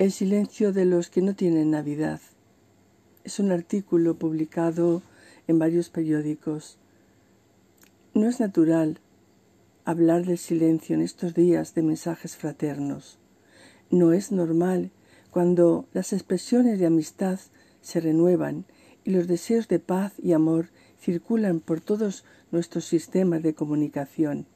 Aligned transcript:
El 0.00 0.12
silencio 0.12 0.72
de 0.72 0.86
los 0.86 1.10
que 1.10 1.20
no 1.20 1.34
tienen 1.34 1.72
Navidad. 1.72 2.22
Es 3.22 3.38
un 3.38 3.52
artículo 3.52 4.14
publicado 4.14 5.02
en 5.46 5.58
varios 5.58 5.90
periódicos. 5.90 6.78
No 8.14 8.26
es 8.26 8.40
natural 8.40 8.98
hablar 9.84 10.24
del 10.24 10.38
silencio 10.38 10.94
en 10.94 11.02
estos 11.02 11.34
días 11.34 11.74
de 11.74 11.82
mensajes 11.82 12.34
fraternos. 12.38 13.18
No 13.90 14.14
es 14.14 14.32
normal 14.32 14.90
cuando 15.30 15.86
las 15.92 16.14
expresiones 16.14 16.78
de 16.78 16.86
amistad 16.86 17.38
se 17.82 18.00
renuevan 18.00 18.64
y 19.04 19.10
los 19.10 19.26
deseos 19.26 19.68
de 19.68 19.80
paz 19.80 20.14
y 20.16 20.32
amor 20.32 20.70
circulan 20.98 21.60
por 21.60 21.82
todos 21.82 22.24
nuestros 22.52 22.86
sistemas 22.86 23.42
de 23.42 23.52
comunicación. 23.52 24.46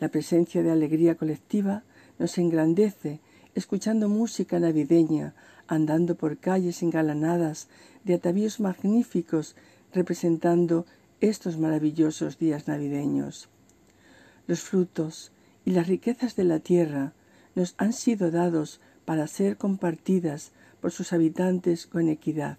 La 0.00 0.08
presencia 0.08 0.62
de 0.62 0.70
alegría 0.70 1.16
colectiva 1.16 1.84
nos 2.18 2.38
engrandece 2.38 3.20
escuchando 3.54 4.08
música 4.08 4.58
navideña, 4.58 5.34
andando 5.66 6.16
por 6.16 6.38
calles 6.38 6.82
engalanadas 6.82 7.68
de 8.04 8.14
atavíos 8.14 8.60
magníficos 8.60 9.56
representando 9.92 10.86
estos 11.20 11.58
maravillosos 11.58 12.38
días 12.38 12.66
navideños. 12.66 13.48
Los 14.46 14.60
frutos 14.60 15.32
y 15.64 15.70
las 15.70 15.86
riquezas 15.86 16.34
de 16.34 16.44
la 16.44 16.58
tierra 16.58 17.12
nos 17.54 17.74
han 17.78 17.92
sido 17.92 18.30
dados 18.30 18.80
para 19.04 19.26
ser 19.26 19.56
compartidas 19.56 20.52
por 20.80 20.90
sus 20.90 21.12
habitantes 21.12 21.86
con 21.86 22.08
equidad. 22.08 22.58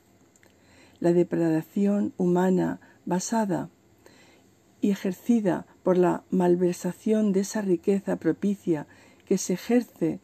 La 1.00 1.12
depredación 1.12 2.14
humana 2.18 2.80
basada 3.06 3.70
y 4.80 4.92
ejercida 4.92 5.66
por 5.84 5.98
la 5.98 6.24
malversación 6.30 7.34
de 7.34 7.42
esa 7.42 7.62
riqueza 7.62 8.16
propicia 8.16 8.88
que 9.26 9.38
se 9.38 9.54
ejerce 9.54 10.20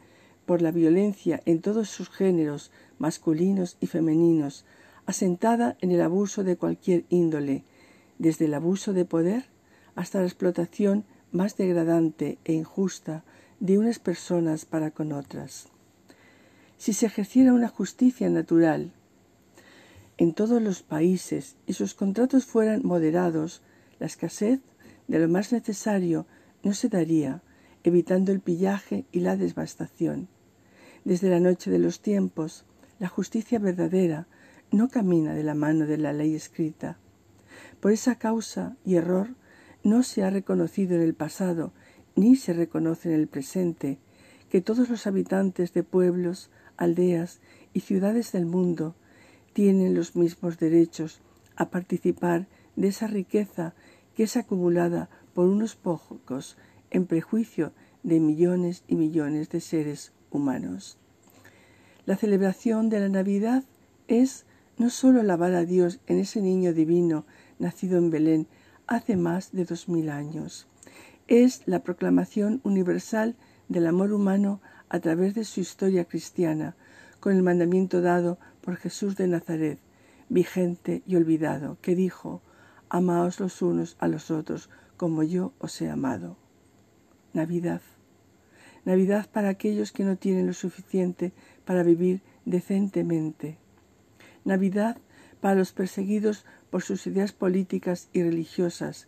por 0.49 0.63
la 0.63 0.71
violencia 0.71 1.43
en 1.45 1.61
todos 1.61 1.91
sus 1.91 2.09
géneros, 2.09 2.71
masculinos 2.97 3.77
y 3.81 3.85
femeninos, 3.85 4.65
asentada 5.05 5.77
en 5.79 5.91
el 5.91 6.01
abuso 6.01 6.43
de 6.43 6.57
cualquier 6.57 7.05
índole, 7.09 7.65
desde 8.17 8.45
el 8.45 8.55
abuso 8.55 8.91
de 8.91 9.05
poder 9.05 9.45
hasta 9.93 10.21
la 10.21 10.25
explotación 10.25 11.05
más 11.31 11.55
degradante 11.55 12.39
e 12.45 12.53
injusta 12.53 13.23
de 13.59 13.77
unas 13.77 13.99
personas 13.99 14.65
para 14.65 14.89
con 14.89 15.11
otras. 15.11 15.67
Si 16.79 16.93
se 16.93 17.05
ejerciera 17.05 17.53
una 17.53 17.67
justicia 17.67 18.27
natural 18.27 18.91
en 20.17 20.33
todos 20.33 20.59
los 20.63 20.81
países 20.81 21.57
y 21.67 21.73
sus 21.73 21.93
contratos 21.93 22.45
fueran 22.45 22.81
moderados, 22.83 23.61
la 23.99 24.07
escasez 24.07 24.61
de 25.07 25.19
lo 25.19 25.29
más 25.29 25.53
necesario 25.53 26.25
no 26.63 26.73
se 26.73 26.89
daría, 26.89 27.43
evitando 27.83 28.31
el 28.31 28.39
pillaje 28.39 29.05
y 29.11 29.19
la 29.19 29.37
devastación. 29.37 30.27
Desde 31.05 31.29
la 31.29 31.39
noche 31.39 31.71
de 31.71 31.79
los 31.79 32.01
tiempos, 32.01 32.65
la 32.99 33.07
justicia 33.07 33.59
verdadera 33.59 34.27
no 34.71 34.89
camina 34.89 35.33
de 35.33 35.43
la 35.43 35.55
mano 35.55 35.85
de 35.85 35.97
la 35.97 36.13
ley 36.13 36.35
escrita. 36.35 36.97
Por 37.79 37.91
esa 37.91 38.15
causa 38.15 38.75
y 38.85 38.95
error 38.95 39.35
no 39.83 40.03
se 40.03 40.23
ha 40.23 40.29
reconocido 40.29 40.95
en 40.95 41.01
el 41.01 41.13
pasado 41.13 41.71
ni 42.15 42.35
se 42.35 42.53
reconoce 42.53 43.09
en 43.09 43.19
el 43.19 43.27
presente 43.27 43.97
que 44.49 44.61
todos 44.61 44.89
los 44.89 45.07
habitantes 45.07 45.73
de 45.73 45.83
pueblos, 45.83 46.49
aldeas 46.75 47.39
y 47.73 47.81
ciudades 47.81 48.31
del 48.33 48.45
mundo 48.45 48.95
tienen 49.53 49.93
los 49.93 50.15
mismos 50.15 50.59
derechos 50.59 51.21
a 51.55 51.69
participar 51.69 52.47
de 52.75 52.89
esa 52.89 53.07
riqueza 53.07 53.73
que 54.15 54.23
es 54.23 54.35
acumulada 54.37 55.09
por 55.33 55.47
unos 55.47 55.75
pocos 55.75 56.57
en 56.89 57.05
prejuicio 57.05 57.71
de 58.03 58.19
millones 58.19 58.83
y 58.87 58.95
millones 58.95 59.49
de 59.49 59.61
seres 59.61 60.11
humanos. 60.31 60.97
La 62.05 62.15
celebración 62.15 62.89
de 62.89 62.99
la 62.99 63.09
Navidad 63.09 63.63
es 64.07 64.45
no 64.77 64.89
sólo 64.89 65.21
alabar 65.21 65.53
a 65.53 65.65
Dios 65.65 65.99
en 66.07 66.19
ese 66.19 66.41
niño 66.41 66.73
divino 66.73 67.25
nacido 67.59 67.97
en 67.97 68.09
Belén 68.09 68.47
hace 68.87 69.15
más 69.15 69.51
de 69.51 69.65
dos 69.65 69.87
mil 69.87 70.09
años, 70.09 70.67
es 71.27 71.61
la 71.67 71.83
proclamación 71.83 72.59
universal 72.63 73.35
del 73.67 73.85
amor 73.85 74.13
humano 74.13 74.61
a 74.89 74.99
través 74.99 75.35
de 75.35 75.45
su 75.45 75.59
historia 75.59 76.05
cristiana, 76.05 76.75
con 77.19 77.35
el 77.35 77.43
mandamiento 77.43 78.01
dado 78.01 78.39
por 78.61 78.77
Jesús 78.77 79.15
de 79.15 79.27
Nazaret, 79.27 79.77
vigente 80.29 81.03
y 81.05 81.15
olvidado, 81.15 81.77
que 81.81 81.93
dijo, 81.93 82.41
Amaos 82.89 83.39
los 83.39 83.61
unos 83.61 83.95
a 83.99 84.07
los 84.07 84.31
otros 84.31 84.71
como 84.97 85.21
yo 85.21 85.53
os 85.59 85.79
he 85.81 85.89
amado. 85.89 86.37
Navidad. 87.33 87.81
Navidad 88.85 89.29
para 89.31 89.49
aquellos 89.49 89.91
que 89.91 90.03
no 90.03 90.17
tienen 90.17 90.47
lo 90.47 90.53
suficiente 90.53 91.31
para 91.65 91.83
vivir 91.83 92.21
decentemente. 92.45 93.57
Navidad 94.45 94.97
para 95.41 95.55
los 95.55 95.71
perseguidos 95.71 96.45
por 96.69 96.81
sus 96.81 97.07
ideas 97.07 97.31
políticas 97.31 98.09
y 98.13 98.23
religiosas 98.23 99.07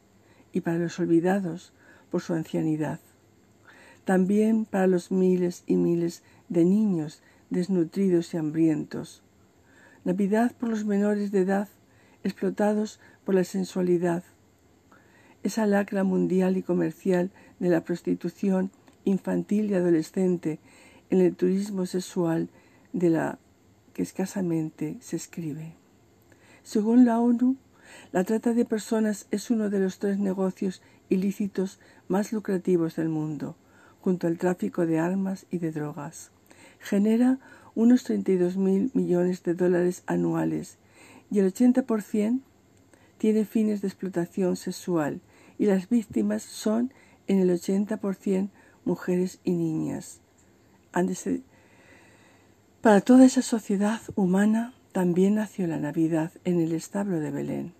y 0.51 0.61
para 0.61 0.77
los 0.77 0.99
olvidados 0.99 1.73
por 2.09 2.21
su 2.21 2.33
ancianidad. 2.33 2.99
También 4.05 4.65
para 4.65 4.87
los 4.87 5.11
miles 5.11 5.63
y 5.67 5.75
miles 5.75 6.23
de 6.49 6.65
niños 6.65 7.21
desnutridos 7.49 8.33
y 8.33 8.37
hambrientos. 8.37 9.23
Navidad 10.03 10.53
por 10.57 10.69
los 10.69 10.85
menores 10.85 11.31
de 11.31 11.41
edad 11.41 11.69
explotados 12.23 12.99
por 13.25 13.35
la 13.35 13.43
sensualidad. 13.43 14.23
Esa 15.43 15.65
lacra 15.65 16.03
mundial 16.03 16.57
y 16.57 16.63
comercial 16.63 17.31
de 17.59 17.69
la 17.69 17.81
prostitución 17.81 18.71
infantil 19.05 19.71
y 19.71 19.75
adolescente, 19.75 20.59
en 21.09 21.21
el 21.21 21.35
turismo 21.35 21.85
sexual 21.85 22.49
de 22.93 23.09
la 23.09 23.39
que 23.93 24.01
escasamente 24.01 24.97
se 25.01 25.15
escribe. 25.15 25.73
Según 26.63 27.05
la 27.05 27.19
ONU, 27.19 27.57
la 28.11 28.23
trata 28.23 28.53
de 28.53 28.65
personas 28.65 29.27
es 29.31 29.49
uno 29.51 29.69
de 29.69 29.79
los 29.79 29.99
tres 29.99 30.19
negocios 30.19 30.81
ilícitos 31.09 31.79
más 32.07 32.31
lucrativos 32.31 32.95
del 32.95 33.09
mundo, 33.09 33.55
junto 34.01 34.27
al 34.27 34.37
tráfico 34.37 34.85
de 34.85 34.99
armas 34.99 35.45
y 35.51 35.57
de 35.57 35.71
drogas. 35.71 36.31
Genera 36.79 37.39
unos 37.75 38.03
32 38.03 38.57
mil 38.57 38.91
millones 38.93 39.43
de 39.43 39.53
dólares 39.53 40.03
anuales 40.07 40.77
y 41.29 41.39
el 41.39 41.53
80% 41.53 42.41
tiene 43.17 43.45
fines 43.45 43.81
de 43.81 43.87
explotación 43.87 44.55
sexual 44.55 45.21
y 45.57 45.65
las 45.65 45.89
víctimas 45.89 46.43
son 46.43 46.91
en 47.27 47.39
el 47.39 47.49
80% 47.49 48.49
mujeres 48.85 49.39
y 49.43 49.51
niñas. 49.51 50.21
Para 52.81 53.01
toda 53.01 53.25
esa 53.25 53.41
sociedad 53.41 54.01
humana 54.15 54.73
también 54.91 55.35
nació 55.35 55.67
la 55.67 55.77
Navidad 55.77 56.31
en 56.43 56.59
el 56.59 56.73
establo 56.73 57.19
de 57.19 57.31
Belén. 57.31 57.73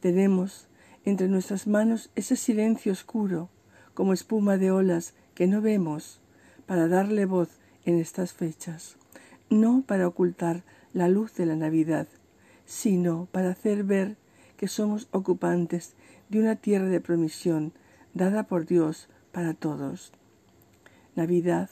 Tenemos 0.00 0.68
entre 1.04 1.28
nuestras 1.28 1.66
manos 1.66 2.10
ese 2.14 2.36
silencio 2.36 2.92
oscuro, 2.92 3.50
como 3.92 4.12
espuma 4.12 4.56
de 4.56 4.70
olas 4.70 5.14
que 5.34 5.46
no 5.46 5.60
vemos, 5.60 6.20
para 6.66 6.88
darle 6.88 7.26
voz 7.26 7.48
en 7.84 7.98
estas 7.98 8.32
fechas, 8.32 8.96
no 9.50 9.84
para 9.86 10.08
ocultar 10.08 10.64
la 10.92 11.08
luz 11.08 11.34
de 11.34 11.46
la 11.46 11.56
Navidad, 11.56 12.08
sino 12.64 13.28
para 13.30 13.50
hacer 13.50 13.84
ver 13.84 14.16
que 14.56 14.68
somos 14.68 15.08
ocupantes 15.10 15.94
de 16.30 16.40
una 16.40 16.56
tierra 16.56 16.86
de 16.86 17.00
promisión 17.00 17.72
dada 18.14 18.44
por 18.44 18.64
Dios 18.66 19.08
para 19.34 19.52
todos. 19.52 20.12
Navidad 21.16 21.68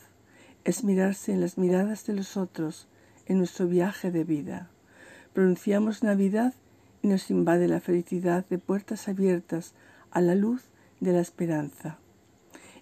es 0.64 0.82
mirarse 0.82 1.32
en 1.32 1.40
las 1.40 1.56
miradas 1.56 2.04
de 2.04 2.12
los 2.12 2.36
otros 2.36 2.88
en 3.26 3.38
nuestro 3.38 3.68
viaje 3.68 4.10
de 4.10 4.24
vida. 4.24 4.68
Pronunciamos 5.32 6.02
Navidad 6.02 6.54
y 7.02 7.08
nos 7.08 7.30
invade 7.30 7.68
la 7.68 7.80
felicidad 7.80 8.44
de 8.46 8.58
puertas 8.58 9.08
abiertas 9.08 9.74
a 10.10 10.20
la 10.20 10.34
luz 10.34 10.64
de 11.00 11.12
la 11.12 11.20
esperanza. 11.20 11.98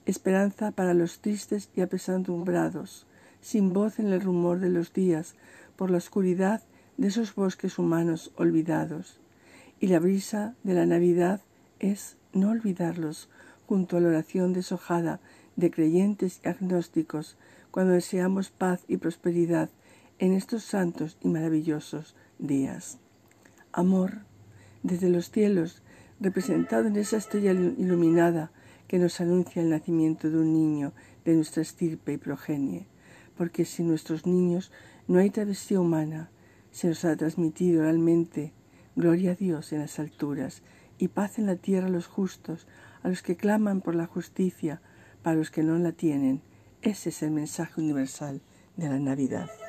Esperanza 0.06 0.72
para 0.72 0.94
los 0.94 1.20
tristes 1.20 1.68
y 1.76 1.82
apesadumbrados, 1.82 3.06
sin 3.42 3.72
voz 3.74 3.98
en 3.98 4.08
el 4.08 4.22
rumor 4.22 4.60
de 4.60 4.70
los 4.70 4.94
días, 4.94 5.36
por 5.76 5.90
la 5.90 5.98
oscuridad 5.98 6.62
de 6.96 7.08
esos 7.08 7.34
bosques 7.34 7.78
humanos 7.78 8.32
olvidados. 8.36 9.20
Y 9.78 9.88
la 9.88 9.98
brisa 9.98 10.54
de 10.62 10.74
la 10.74 10.86
Navidad 10.86 11.42
es 11.78 12.16
no 12.32 12.50
olvidarlos, 12.50 13.28
junto 13.70 13.96
a 13.96 14.00
la 14.00 14.08
oración 14.08 14.52
deshojada 14.52 15.20
de 15.54 15.70
creyentes 15.70 16.40
y 16.44 16.48
agnósticos, 16.48 17.36
cuando 17.70 17.92
deseamos 17.92 18.50
paz 18.50 18.84
y 18.88 18.96
prosperidad 18.96 19.70
en 20.18 20.32
estos 20.32 20.64
santos 20.64 21.16
y 21.20 21.28
maravillosos 21.28 22.16
días. 22.40 22.98
Amor, 23.70 24.22
desde 24.82 25.08
los 25.08 25.30
cielos, 25.30 25.84
representado 26.18 26.88
en 26.88 26.96
esa 26.96 27.16
estrella 27.16 27.52
iluminada 27.52 28.50
que 28.88 28.98
nos 28.98 29.20
anuncia 29.20 29.62
el 29.62 29.70
nacimiento 29.70 30.30
de 30.30 30.38
un 30.38 30.52
niño 30.52 30.92
de 31.24 31.36
nuestra 31.36 31.62
estirpe 31.62 32.14
y 32.14 32.18
progenie, 32.18 32.88
porque 33.36 33.64
si 33.64 33.84
nuestros 33.84 34.26
niños 34.26 34.72
no 35.06 35.20
hay 35.20 35.30
travesía 35.30 35.78
humana, 35.78 36.28
se 36.72 36.88
nos 36.88 37.04
ha 37.04 37.14
transmitido 37.14 37.82
oralmente 37.82 38.52
gloria 38.96 39.30
a 39.30 39.36
Dios 39.36 39.72
en 39.72 39.78
las 39.78 40.00
alturas 40.00 40.64
y 41.00 41.08
paz 41.08 41.38
en 41.38 41.46
la 41.46 41.56
tierra 41.56 41.88
a 41.88 41.90
los 41.90 42.06
justos, 42.06 42.68
a 43.02 43.08
los 43.08 43.22
que 43.22 43.36
claman 43.36 43.80
por 43.80 43.94
la 43.94 44.06
justicia, 44.06 44.80
para 45.22 45.36
los 45.36 45.50
que 45.50 45.62
no 45.62 45.78
la 45.78 45.92
tienen. 45.92 46.42
Ese 46.82 47.08
es 47.08 47.22
el 47.22 47.30
mensaje 47.30 47.80
universal 47.80 48.40
de 48.76 48.88
la 48.88 48.98
Navidad. 48.98 49.50